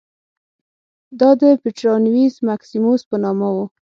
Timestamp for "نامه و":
3.23-3.57